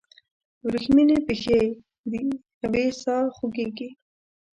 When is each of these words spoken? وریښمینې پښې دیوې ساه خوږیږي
وریښمینې 0.65 1.17
پښې 1.27 1.59
دیوې 2.59 2.85
ساه 3.01 3.25
خوږیږي 3.35 3.89